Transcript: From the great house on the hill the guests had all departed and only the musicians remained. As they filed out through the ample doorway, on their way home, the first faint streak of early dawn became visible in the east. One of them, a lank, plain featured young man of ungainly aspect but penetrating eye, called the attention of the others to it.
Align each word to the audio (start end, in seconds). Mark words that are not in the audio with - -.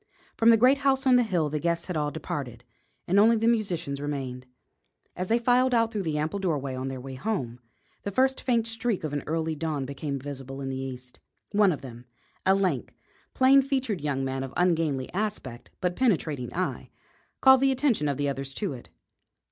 From 0.35 0.49
the 0.49 0.57
great 0.57 0.79
house 0.79 1.05
on 1.05 1.15
the 1.15 1.21
hill 1.21 1.47
the 1.51 1.59
guests 1.59 1.85
had 1.85 1.95
all 1.95 2.09
departed 2.09 2.63
and 3.07 3.19
only 3.19 3.35
the 3.35 3.47
musicians 3.47 4.01
remained. 4.01 4.47
As 5.15 5.27
they 5.27 5.37
filed 5.37 5.75
out 5.75 5.91
through 5.91 6.01
the 6.01 6.17
ample 6.17 6.39
doorway, 6.39 6.73
on 6.73 6.87
their 6.87 6.99
way 6.99 7.13
home, 7.13 7.59
the 8.01 8.09
first 8.09 8.41
faint 8.41 8.65
streak 8.65 9.03
of 9.03 9.13
early 9.27 9.53
dawn 9.55 9.85
became 9.85 10.17
visible 10.17 10.59
in 10.59 10.69
the 10.69 10.75
east. 10.81 11.19
One 11.51 11.71
of 11.71 11.81
them, 11.81 12.05
a 12.47 12.55
lank, 12.55 12.95
plain 13.35 13.61
featured 13.61 14.01
young 14.01 14.25
man 14.25 14.41
of 14.43 14.55
ungainly 14.57 15.13
aspect 15.13 15.69
but 15.81 15.95
penetrating 15.95 16.51
eye, 16.51 16.89
called 17.39 17.61
the 17.61 17.71
attention 17.71 18.07
of 18.07 18.17
the 18.17 18.27
others 18.27 18.55
to 18.55 18.73
it. 18.73 18.89